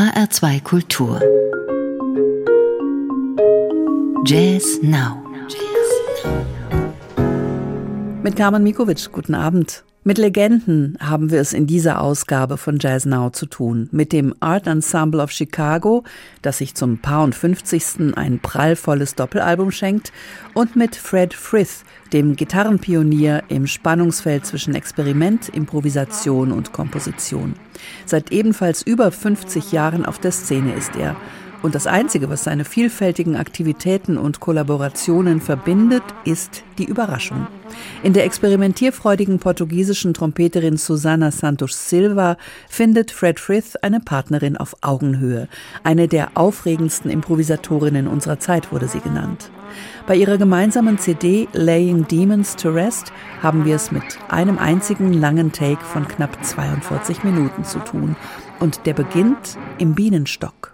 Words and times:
HR2 0.00 0.62
Kultur. 0.62 1.20
Jazz 4.24 4.80
Now. 4.80 5.22
Mit 8.22 8.34
Carmen 8.34 8.62
Mikovic, 8.62 9.12
guten 9.12 9.34
Abend. 9.34 9.84
Mit 10.02 10.16
Legenden 10.16 10.96
haben 10.98 11.30
wir 11.30 11.42
es 11.42 11.52
in 11.52 11.66
dieser 11.66 12.00
Ausgabe 12.00 12.56
von 12.56 12.78
Jazz 12.80 13.04
Now 13.04 13.28
zu 13.28 13.44
tun. 13.44 13.90
Mit 13.92 14.14
dem 14.14 14.34
Art 14.40 14.66
Ensemble 14.66 15.22
of 15.22 15.30
Chicago, 15.30 16.04
das 16.40 16.56
sich 16.56 16.74
zum 16.74 16.96
Paar 16.96 17.22
und 17.22 17.34
50. 17.34 18.16
ein 18.16 18.38
prallvolles 18.38 19.14
Doppelalbum 19.14 19.70
schenkt, 19.70 20.10
und 20.54 20.74
mit 20.74 20.96
Fred 20.96 21.34
Frith, 21.34 21.84
dem 22.14 22.34
Gitarrenpionier 22.34 23.42
im 23.48 23.66
Spannungsfeld 23.66 24.46
zwischen 24.46 24.74
Experiment, 24.74 25.50
Improvisation 25.50 26.50
und 26.50 26.72
Komposition. 26.72 27.52
Seit 28.06 28.32
ebenfalls 28.32 28.80
über 28.80 29.12
50 29.12 29.70
Jahren 29.70 30.06
auf 30.06 30.18
der 30.18 30.32
Szene 30.32 30.72
ist 30.72 30.96
er 30.96 31.14
und 31.62 31.74
das 31.74 31.86
Einzige, 31.86 32.30
was 32.30 32.44
seine 32.44 32.64
vielfältigen 32.64 33.36
Aktivitäten 33.36 34.16
und 34.16 34.40
Kollaborationen 34.40 35.40
verbindet, 35.40 36.02
ist 36.24 36.62
die 36.78 36.84
Überraschung. 36.84 37.46
In 38.02 38.14
der 38.14 38.24
experimentierfreudigen 38.24 39.38
portugiesischen 39.38 40.14
Trompeterin 40.14 40.76
Susana 40.78 41.30
Santos 41.30 41.88
Silva 41.88 42.36
findet 42.68 43.10
Fred 43.10 43.38
Frith 43.38 43.76
eine 43.82 44.00
Partnerin 44.00 44.56
auf 44.56 44.76
Augenhöhe. 44.80 45.48
Eine 45.84 46.08
der 46.08 46.30
aufregendsten 46.34 47.10
Improvisatorinnen 47.10 48.08
unserer 48.08 48.38
Zeit 48.38 48.72
wurde 48.72 48.88
sie 48.88 49.00
genannt. 49.00 49.50
Bei 50.06 50.16
ihrer 50.16 50.38
gemeinsamen 50.38 50.98
CD 50.98 51.46
Laying 51.52 52.08
Demons 52.08 52.56
to 52.56 52.70
Rest 52.70 53.12
haben 53.42 53.64
wir 53.64 53.76
es 53.76 53.92
mit 53.92 54.02
einem 54.28 54.58
einzigen 54.58 55.12
langen 55.12 55.52
Take 55.52 55.84
von 55.84 56.08
knapp 56.08 56.44
42 56.44 57.22
Minuten 57.22 57.64
zu 57.64 57.78
tun. 57.80 58.16
Und 58.58 58.86
der 58.86 58.94
beginnt 58.94 59.58
im 59.78 59.94
Bienenstock. 59.94 60.72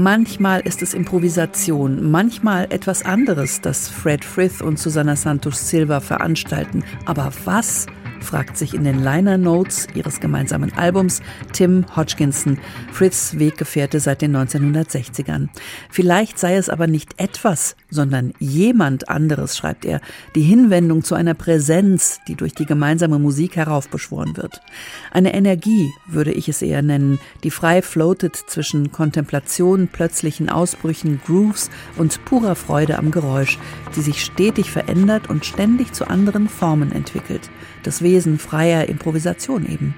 Manchmal 0.00 0.60
ist 0.60 0.80
es 0.80 0.94
Improvisation, 0.94 2.08
manchmal 2.08 2.68
etwas 2.70 3.04
anderes, 3.04 3.60
das 3.60 3.88
Fred 3.88 4.24
Frith 4.24 4.62
und 4.62 4.78
Susanna 4.78 5.16
Santos 5.16 5.70
Silva 5.70 5.98
veranstalten. 5.98 6.84
Aber 7.04 7.32
was 7.44 7.86
fragt 8.20 8.56
sich 8.56 8.74
in 8.74 8.84
den 8.84 9.02
Liner 9.02 9.38
Notes 9.38 9.86
ihres 9.94 10.20
gemeinsamen 10.20 10.72
Albums 10.74 11.22
Tim 11.52 11.84
Hodgkinson, 11.96 12.58
Friths 12.92 13.38
Weggefährte 13.38 14.00
seit 14.00 14.22
den 14.22 14.36
1960ern. 14.36 15.48
Vielleicht 15.90 16.38
sei 16.38 16.56
es 16.56 16.68
aber 16.68 16.86
nicht 16.86 17.20
etwas, 17.20 17.76
sondern 17.90 18.34
jemand 18.38 19.08
anderes, 19.08 19.56
schreibt 19.56 19.84
er, 19.84 20.00
die 20.34 20.42
Hinwendung 20.42 21.02
zu 21.04 21.14
einer 21.14 21.34
Präsenz, 21.34 22.20
die 22.28 22.34
durch 22.34 22.54
die 22.54 22.66
gemeinsame 22.66 23.18
Musik 23.18 23.56
heraufbeschworen 23.56 24.36
wird. 24.36 24.60
Eine 25.10 25.34
Energie, 25.34 25.90
würde 26.06 26.32
ich 26.32 26.48
es 26.48 26.62
eher 26.62 26.82
nennen, 26.82 27.18
die 27.44 27.50
frei 27.50 27.82
floatet 27.82 28.36
zwischen 28.36 28.92
Kontemplation, 28.92 29.88
plötzlichen 29.88 30.48
Ausbrüchen, 30.48 31.20
Grooves 31.24 31.70
und 31.96 32.24
purer 32.24 32.54
Freude 32.54 32.98
am 32.98 33.10
Geräusch, 33.10 33.58
die 33.96 34.00
sich 34.00 34.24
stetig 34.24 34.70
verändert 34.70 35.28
und 35.28 35.44
ständig 35.44 35.92
zu 35.92 36.08
anderen 36.08 36.48
Formen 36.48 36.92
entwickelt. 36.92 37.50
Das 37.82 38.02
Wesen 38.08 38.38
freier 38.38 38.88
Improvisation 38.88 39.70
eben. 39.70 39.94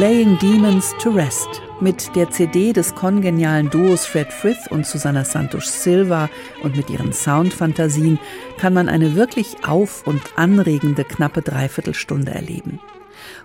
Laying 0.00 0.38
Demons 0.38 0.94
to 0.98 1.10
Rest. 1.10 1.60
Mit 1.78 2.16
der 2.16 2.30
CD 2.30 2.72
des 2.72 2.94
kongenialen 2.94 3.68
Duos 3.68 4.06
Fred 4.06 4.32
Frith 4.32 4.66
und 4.70 4.86
Susanna 4.86 5.26
Santos 5.26 5.82
Silva 5.82 6.30
und 6.62 6.74
mit 6.74 6.88
ihren 6.88 7.12
Soundfantasien 7.12 8.18
kann 8.56 8.72
man 8.72 8.88
eine 8.88 9.14
wirklich 9.14 9.62
auf- 9.68 10.06
und 10.06 10.22
anregende 10.36 11.04
knappe 11.04 11.42
Dreiviertelstunde 11.42 12.32
erleben. 12.32 12.80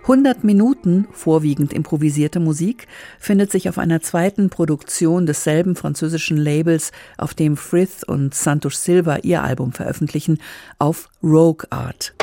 100 0.04 0.44
Minuten 0.44 1.06
vorwiegend 1.12 1.74
improvisierte 1.74 2.40
Musik 2.40 2.86
findet 3.18 3.52
sich 3.52 3.68
auf 3.68 3.76
einer 3.76 4.00
zweiten 4.00 4.48
Produktion 4.48 5.26
desselben 5.26 5.76
französischen 5.76 6.38
Labels, 6.38 6.90
auf 7.18 7.34
dem 7.34 7.58
Frith 7.58 8.02
und 8.02 8.34
Santos 8.34 8.82
Silva 8.82 9.18
ihr 9.18 9.42
Album 9.42 9.72
veröffentlichen, 9.72 10.38
auf 10.78 11.10
Rogue 11.22 11.66
Art. 11.68 12.15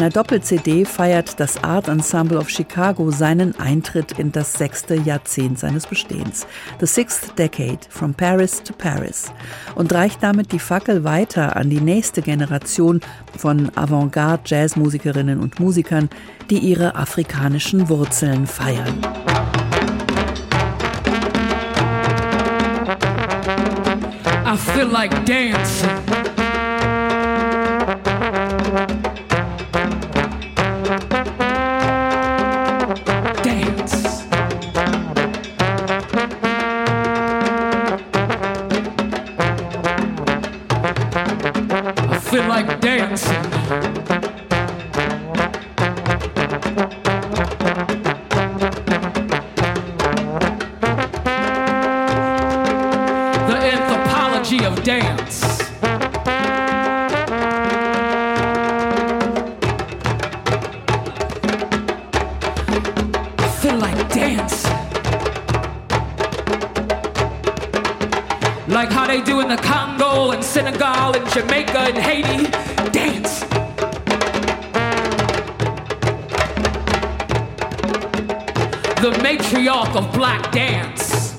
Einer 0.00 0.08
Doppel-CD 0.08 0.86
feiert 0.86 1.38
das 1.40 1.62
Art 1.62 1.86
Ensemble 1.86 2.38
of 2.38 2.48
Chicago 2.48 3.10
seinen 3.10 3.60
Eintritt 3.60 4.18
in 4.18 4.32
das 4.32 4.54
sechste 4.54 4.94
Jahrzehnt 4.94 5.58
seines 5.58 5.86
Bestehens. 5.86 6.46
The 6.80 6.86
Sixth 6.86 7.38
Decade, 7.38 7.80
from 7.90 8.14
Paris 8.14 8.62
to 8.62 8.72
Paris. 8.72 9.30
Und 9.74 9.92
reicht 9.92 10.22
damit 10.22 10.52
die 10.52 10.58
Fackel 10.58 11.04
weiter 11.04 11.54
an 11.54 11.68
die 11.68 11.82
nächste 11.82 12.22
Generation 12.22 13.02
von 13.36 13.70
Avantgarde-Jazzmusikerinnen 13.76 15.38
und 15.38 15.60
Musikern, 15.60 16.08
die 16.48 16.60
ihre 16.60 16.94
afrikanischen 16.94 17.90
Wurzeln 17.90 18.46
feiern. 18.46 19.02
I 24.46 24.56
feel 24.56 24.86
like 24.86 25.12
dancing. 25.26 26.19
Jamaica 71.32 71.78
and 71.78 71.98
Haiti 71.98 72.50
dance. 72.90 73.40
The 79.00 79.10
matriarch 79.22 79.94
of 79.94 80.12
black 80.12 80.50
dance. 80.50 81.38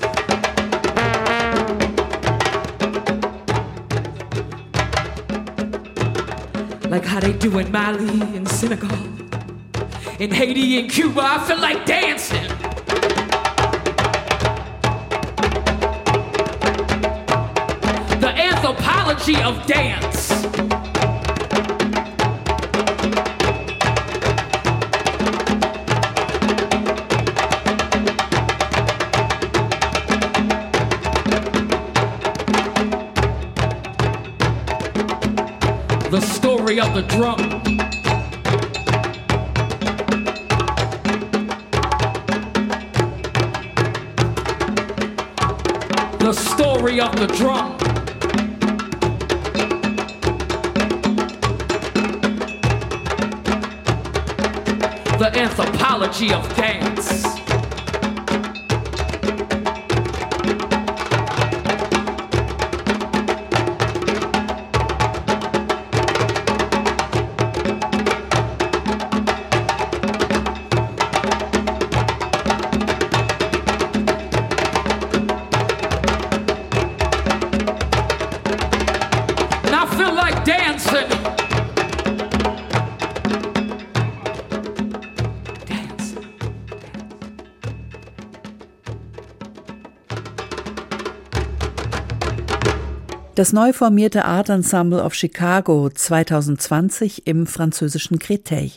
Like 6.86 7.04
how 7.04 7.20
they 7.20 7.34
do 7.34 7.58
in 7.58 7.70
Mali 7.70 8.22
and 8.34 8.48
Senegal. 8.48 8.88
In 10.18 10.30
Haiti 10.30 10.80
and 10.80 10.90
Cuba, 10.90 11.20
I 11.22 11.46
feel 11.46 11.60
like 11.60 11.84
dancing. 11.84 12.61
Anthropology 19.12 19.42
of 19.42 19.66
dance. 19.66 20.28
The 36.10 36.20
story 36.20 36.80
of 36.80 36.94
the 36.94 37.02
drum. 37.02 37.38
The 46.18 46.32
story 46.32 47.00
of 47.00 47.14
the 47.16 47.26
drum. 47.26 47.81
The 55.22 55.38
anthropology 55.38 56.32
of 56.32 56.42
dance. 56.56 56.91
Das 93.34 93.54
neu 93.54 93.72
formierte 93.72 94.26
Art 94.26 94.50
Ensemble 94.50 95.02
of 95.02 95.14
Chicago 95.14 95.88
2020 95.88 97.26
im 97.26 97.46
französischen 97.46 98.18
Créteil. 98.18 98.72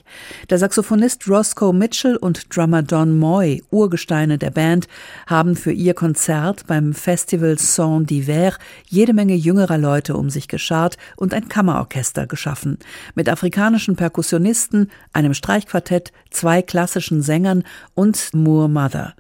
Der 0.50 0.58
Saxophonist 0.60 1.28
Roscoe 1.28 1.74
Mitchell 1.74 2.16
und 2.16 2.56
Drummer 2.56 2.82
Don 2.82 3.18
Moy, 3.18 3.62
Urgesteine 3.70 4.38
der 4.38 4.52
Band, 4.52 4.88
haben 5.28 5.58
für 5.58 5.74
ihr 5.74 5.94
Konzert 5.94 6.68
beim 6.68 6.94
Festival 6.94 7.60
Son 7.60 8.06
d'Hiver 8.06 8.54
jede 8.88 9.14
Menge 9.14 9.36
jüngerer 9.36 9.78
Leute 9.78 10.16
um 10.16 10.30
sich 10.30 10.48
geschart 10.48 10.96
und 11.18 11.34
ein 11.34 11.50
Kammerorchester 11.50 12.26
geschaffen. 12.26 12.80
Mit 13.14 13.28
afrikanischen 13.28 13.98
Perkussionisten, 13.98 14.90
einem 15.12 15.34
Streichquartett, 15.34 16.14
zwei 16.30 16.62
klassischen 16.62 17.22
Sängern 17.22 17.66
und 17.94 18.34
Moore 18.34 18.70
Mother. 18.70 19.16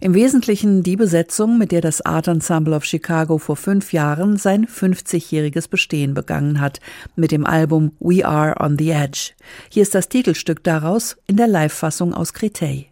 Im 0.00 0.14
Wesentlichen 0.14 0.84
die 0.84 0.94
Besetzung, 0.94 1.58
mit 1.58 1.72
der 1.72 1.80
das 1.80 2.02
Art 2.02 2.28
Ensemble 2.28 2.76
of 2.76 2.84
Chicago 2.84 3.38
vor 3.38 3.56
fünf 3.56 3.92
Jahren 3.92 4.36
sein 4.36 4.68
50-jähriges 4.94 5.68
Bestehen 5.68 6.14
begangen 6.14 6.60
hat, 6.60 6.80
mit 7.14 7.32
dem 7.32 7.46
Album 7.46 7.92
We 8.00 8.26
Are 8.26 8.54
on 8.60 8.78
the 8.78 8.90
Edge. 8.90 9.32
Hier 9.70 9.82
ist 9.82 9.94
das 9.94 10.08
Titelstück 10.08 10.62
daraus 10.64 11.16
in 11.26 11.36
der 11.36 11.48
Live-Fassung 11.48 12.14
aus 12.14 12.32
Créteil. 12.32 12.86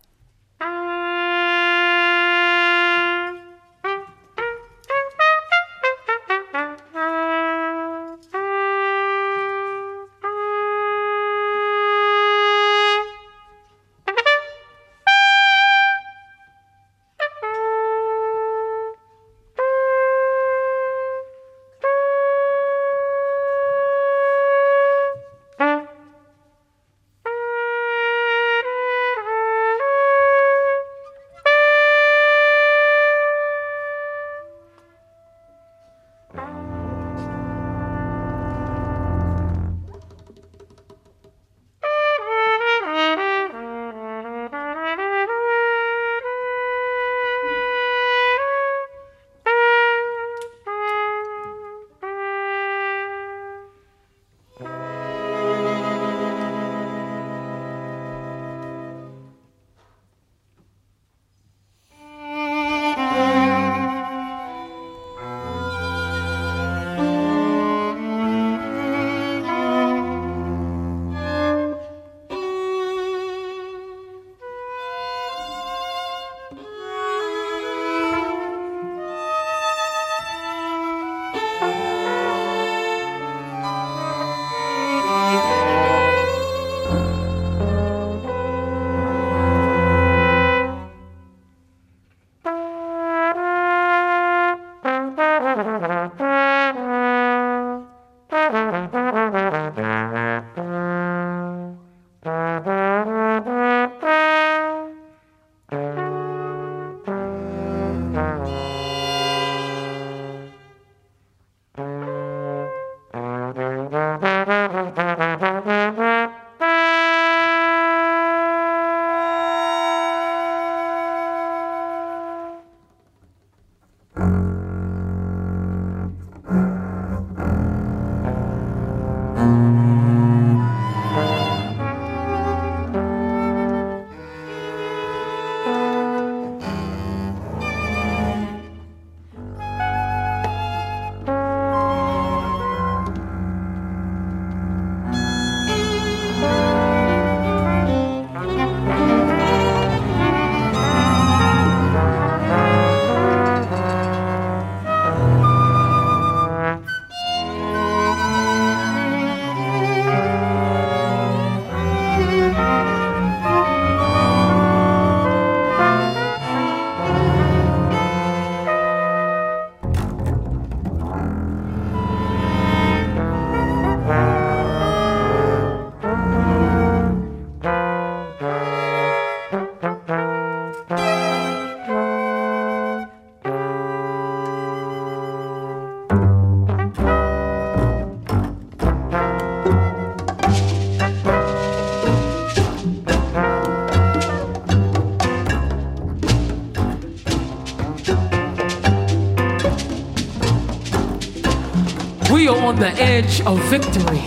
The 202.84 203.02
edge 203.02 203.40
of 203.46 203.58
victory. 203.70 204.20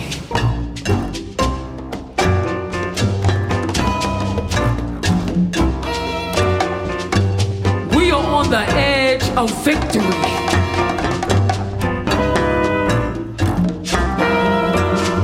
We 7.96 8.10
are 8.10 8.20
on 8.20 8.50
the 8.50 8.64
edge 8.76 9.22
of 9.36 9.48
victory. 9.64 10.02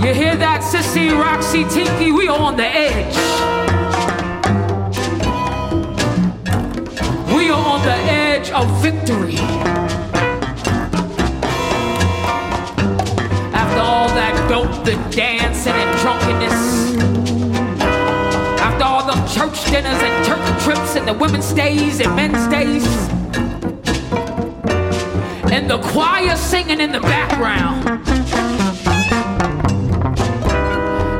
You 0.00 0.14
hear 0.14 0.36
that, 0.36 0.60
Sissy, 0.62 1.10
Roxy, 1.10 1.64
Tiki? 1.64 2.12
We 2.12 2.28
are 2.28 2.38
on 2.38 2.56
the 2.56 2.66
edge. 2.66 3.13
Church 19.34 19.64
dinners 19.64 20.00
and 20.00 20.24
church 20.24 20.62
trips 20.62 20.94
and 20.94 21.08
the 21.08 21.12
women's 21.12 21.52
days 21.52 21.98
and 22.00 22.14
men's 22.14 22.46
days. 22.46 22.86
And 25.50 25.68
the 25.68 25.78
choir 25.78 26.36
singing 26.36 26.80
in 26.80 26.92
the 26.92 27.00
background. 27.00 27.84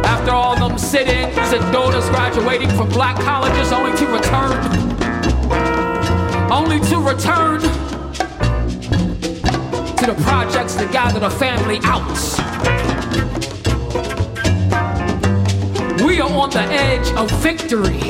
After 0.07 0.31
all 0.31 0.55
them 0.57 0.79
sit-ins 0.79 1.53
and 1.53 1.73
daughters 1.73 2.09
graduating 2.11 2.71
from 2.77 2.89
black 2.91 3.17
colleges 3.17 3.73
only 3.73 3.97
to 3.99 4.07
return. 4.07 4.63
Only 6.53 6.79
to 6.91 6.99
return 6.99 7.63
to 9.97 10.07
the 10.07 10.15
projects 10.23 10.77
to 10.77 10.87
gather 10.93 11.19
the 11.19 11.31
family 11.31 11.81
out. 11.83 13.54
We 16.05 16.21
are 16.21 16.31
on 16.31 16.51
the 16.51 16.61
edge 16.61 17.11
of 17.13 17.31
victory. 17.43 18.03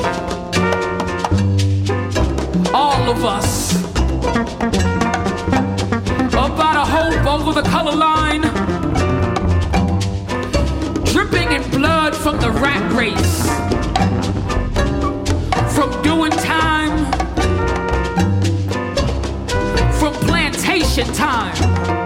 All 2.73 3.09
of 3.09 3.23
us. 3.23 3.73
About 6.33 6.75
a 6.75 6.85
hope 6.85 7.25
over 7.25 7.53
the 7.53 7.67
color 7.69 7.95
line. 7.95 8.41
Dripping 11.05 11.53
in 11.53 11.63
blood 11.71 12.13
from 12.13 12.37
the 12.41 12.51
rat 12.51 12.91
race. 12.91 13.47
From 15.73 15.89
doing 16.03 16.31
time. 16.31 16.97
From 19.93 20.13
plantation 20.15 21.07
time. 21.13 22.04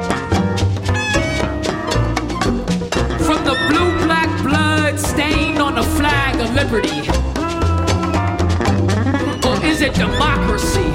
Stained 5.19 5.59
on 5.59 5.75
the 5.75 5.83
flag 5.83 6.39
of 6.39 6.53
liberty? 6.53 6.99
Or 9.45 9.65
is 9.65 9.81
it 9.81 9.93
democracy? 9.93 10.91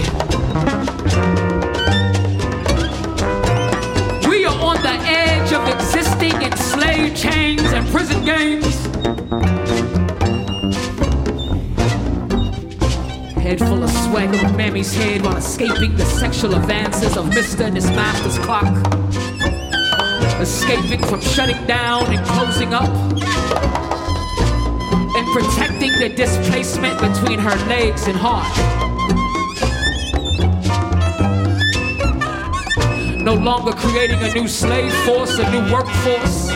We 4.27 4.47
are 4.47 4.59
on 4.71 4.81
the 4.83 4.97
edge 5.05 5.53
of 5.53 5.69
existing 5.69 6.41
in 6.41 6.57
slave 6.57 7.15
chains 7.15 7.71
and 7.77 7.87
prison 7.89 8.25
gangs. 8.25 8.77
Head 13.45 13.59
full 13.59 13.83
of 13.85 13.91
swag 13.91 14.35
over 14.35 14.57
Mammy's 14.57 14.95
head 14.95 15.21
while 15.21 15.37
escaping 15.37 15.97
the 15.97 16.07
sexual 16.07 16.55
advances 16.55 17.19
of 17.19 17.27
Mr. 17.27 17.67
and 17.67 17.75
his 17.75 17.89
master's 17.89 18.39
clock 18.39 18.73
escaping 20.41 21.03
from 21.07 21.21
shutting 21.21 21.67
down 21.67 22.05
and 22.13 22.27
closing 22.27 22.75
up, 22.75 22.91
protecting 25.35 25.91
the 25.99 26.09
displacement 26.09 26.97
between 27.01 27.41
her 27.41 27.57
legs 27.67 28.07
and 28.07 28.17
heart. 28.17 28.57
No 33.21 33.35
longer 33.35 33.73
creating 33.73 34.23
a 34.23 34.33
new 34.33 34.47
slave 34.47 34.95
force, 35.05 35.37
a 35.41 35.51
new 35.51 35.73
workforce, 35.73 36.51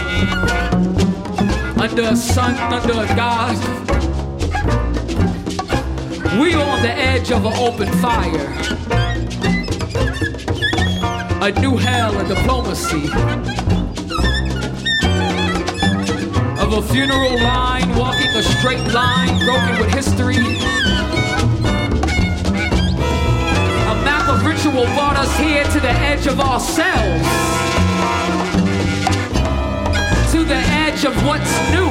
under 1.76 2.02
a 2.02 2.14
sun, 2.14 2.54
under 2.72 2.92
a 2.92 3.06
God. 3.16 3.56
We 6.38 6.54
on 6.54 6.80
the 6.80 6.92
edge 6.92 7.32
of 7.32 7.46
an 7.46 7.54
open 7.54 7.88
fire. 7.98 8.46
A 11.42 11.50
new 11.60 11.76
hell 11.76 12.16
of 12.16 12.28
diplomacy. 12.28 13.87
Of 16.68 16.84
a 16.84 16.92
funeral 16.92 17.40
line, 17.40 17.88
walking 17.96 18.28
a 18.36 18.42
straight 18.42 18.92
line, 18.92 19.42
broken 19.42 19.78
with 19.80 19.94
history. 19.94 20.36
A 20.36 20.42
map 24.04 24.28
of 24.28 24.44
ritual 24.44 24.84
brought 24.94 25.16
us 25.16 25.34
here 25.38 25.64
to 25.64 25.80
the 25.80 25.88
edge 25.88 26.26
of 26.26 26.38
ourselves. 26.38 27.26
To 30.32 30.44
the 30.44 30.60
edge 30.84 31.06
of 31.06 31.16
what's 31.24 31.50
new. 31.72 31.88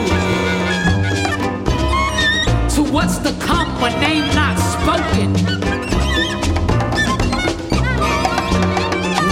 To 2.76 2.84
what's 2.94 3.18
to 3.18 3.34
come, 3.44 3.84
a 3.84 3.90
name 4.00 4.28
not 4.36 4.60
spoken. 4.60 5.34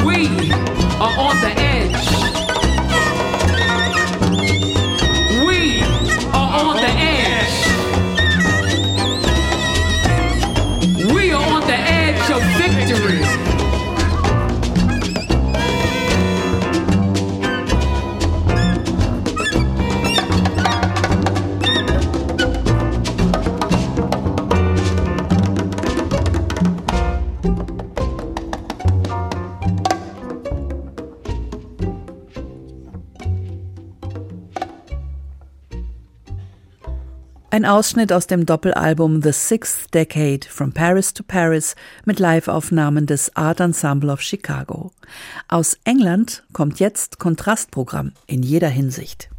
We 0.08 0.28
are 1.00 1.20
on 1.20 1.40
the 1.42 1.54
edge. 1.56 2.15
Ein 37.56 37.64
Ausschnitt 37.64 38.12
aus 38.12 38.28
dem 38.28 38.46
Doppelalbum 38.46 39.22
The 39.22 39.32
Sixth 39.32 39.94
Decade 39.94 40.42
From 40.46 40.74
Paris 40.74 41.14
to 41.14 41.24
Paris 41.26 41.78
mit 42.04 42.20
Liveaufnahmen 42.20 43.06
des 43.06 43.34
Art 43.38 43.62
Ensemble 43.62 44.12
of 44.12 44.20
Chicago. 44.20 44.92
Aus 45.48 45.78
England 45.86 46.44
kommt 46.52 46.82
jetzt 46.82 47.18
Kontrastprogramm 47.18 48.12
in 48.28 48.44
jeder 48.44 48.68
Hinsicht. 48.68 49.30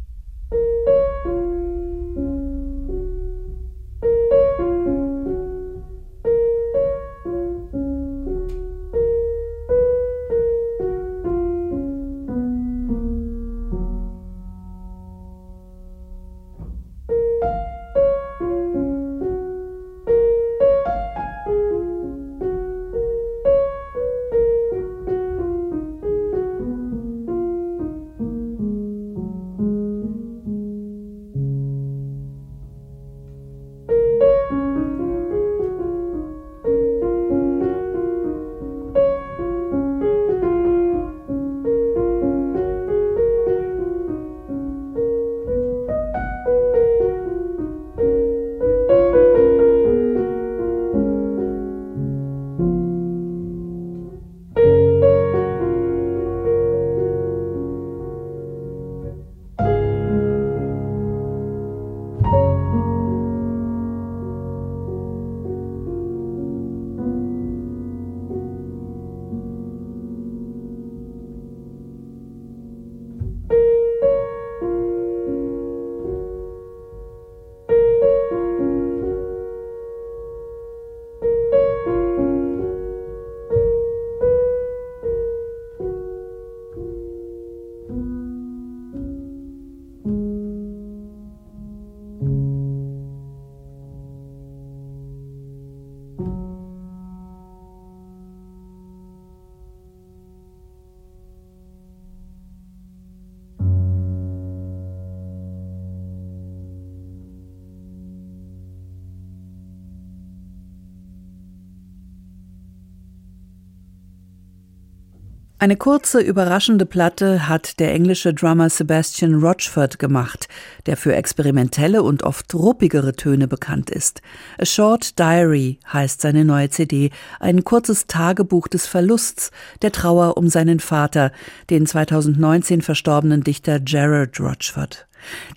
Eine 115.59 115.75
kurze, 115.75 116.21
überraschende 116.21 116.85
Platte 116.85 117.47
hat 117.49 117.79
der 117.79 117.91
englische 117.91 118.31
Drummer 118.31 118.69
Sebastian 118.69 119.33
Rochford 119.33 119.97
gemacht, 119.97 120.47
der 120.85 120.97
für 120.97 121.15
experimentelle 121.15 122.03
und 122.03 122.21
oft 122.21 122.53
ruppigere 122.53 123.15
Töne 123.15 123.47
bekannt 123.47 123.89
ist. 123.89 124.21
A 124.59 124.65
Short 124.65 125.17
Diary 125.17 125.79
heißt 125.91 126.21
seine 126.21 126.45
neue 126.45 126.69
CD, 126.69 127.09
ein 127.39 127.63
kurzes 127.63 128.05
Tagebuch 128.05 128.67
des 128.67 128.85
Verlusts, 128.85 129.49
der 129.81 129.91
Trauer 129.91 130.37
um 130.37 130.47
seinen 130.47 130.79
Vater, 130.79 131.31
den 131.71 131.87
2019 131.87 132.83
verstorbenen 132.83 133.41
Dichter 133.43 133.79
Gerard 133.79 134.39
Rochford. 134.39 135.07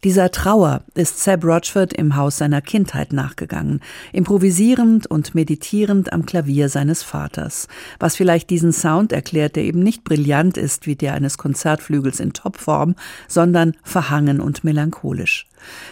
Dieser 0.05 0.31
Trauer 0.31 0.83
ist 0.95 1.23
Seb 1.23 1.45
Rochford 1.45 1.93
im 1.93 2.17
Haus 2.17 2.39
seiner 2.39 2.61
Kindheit 2.61 3.13
nachgegangen, 3.13 3.81
improvisierend 4.13 5.07
und 5.07 5.35
meditierend 5.35 6.13
am 6.13 6.27
Klavier 6.27 6.69
seines 6.69 7.03
Vaters, 7.03 7.69
was 7.99 8.17
vielleicht 8.17 8.51
diesen 8.51 8.73
Sound 8.73 9.13
erklärt, 9.13 9.57
der 9.57 9.65
eben 9.65 9.83
nicht 9.83 10.05
brillant 10.05 10.57
ist 10.57 10.87
wie 10.87 10.97
der 10.97 11.15
eines 11.15 11.39
Konzertflügels 11.39 12.21
in 12.21 12.33
Topform, 12.33 12.95
sondern 13.29 13.75
verhangen 13.83 14.41
und 14.41 14.65
melancholisch. 14.65 15.47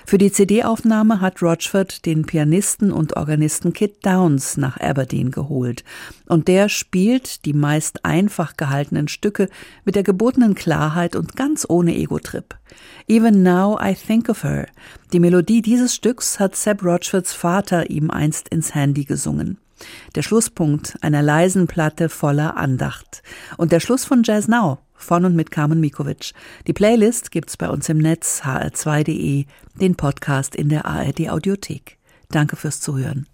Für 0.07 0.18
die 0.18 0.33
CD-Aufnahme 0.33 1.20
hat 1.20 1.42
Rochford 1.42 2.07
den 2.07 2.24
Pianisten 2.24 2.92
und 2.92 3.16
Organisten 3.16 3.72
Kit 3.72 4.04
Downs 4.04 4.57
nach 4.57 4.78
Aberdeen 4.78 5.31
geholt. 5.31 5.85
Und 6.26 6.48
der 6.48 6.68
spielt 6.68 7.44
die 7.44 7.52
meist 7.52 8.04
einfach 8.04 8.57
gehaltenen 8.57 9.09
Stücke 9.09 9.48
mit 9.85 9.94
der 9.94 10.02
gebotenen 10.02 10.54
Klarheit 10.54 11.16
und 11.16 11.37
ganz 11.37 11.66
ohne 11.68 11.94
Ego-Trip. 11.94 12.54
Even 13.09 13.42
Now 13.42 13.78
I 13.81 13.94
Think 13.94 14.28
of 14.28 14.44
Her. 14.44 14.66
Die 15.12 15.20
Melodie 15.20 15.62
dieses 15.62 15.94
Stücks 15.94 16.38
hat 16.38 16.57
Seb 16.57 16.83
Rochfords 16.83 17.33
Vater 17.33 17.90
ihm 17.90 18.11
einst 18.11 18.48
ins 18.48 18.74
Handy 18.74 19.04
gesungen. 19.04 19.59
Der 20.14 20.22
Schlusspunkt 20.22 20.96
einer 21.02 21.22
leisen 21.22 21.66
Platte 21.66 22.09
voller 22.09 22.57
Andacht. 22.57 23.22
Und 23.57 23.72
der 23.72 23.81
Schluss 23.81 24.04
von 24.04 24.22
Jazz 24.24 24.48
Now 24.48 24.78
von 24.98 25.24
und 25.24 25.37
mit 25.37 25.50
Carmen 25.50 25.81
Mikovic. 25.81 26.33
Die 26.66 26.72
Playlist 26.72 27.31
gibt's 27.31 27.57
bei 27.57 27.68
uns 27.68 27.88
im 27.88 27.98
Netz 27.98 28.42
hr2.de, 28.44 29.46
den 29.81 29.94
Podcast 29.94 30.54
in 30.57 30.68
der 30.68 30.85
ARD 30.85 31.31
Audiothek. 31.31 31.98
Danke 32.31 32.57
fürs 32.57 32.81
Zuhören. 32.81 33.26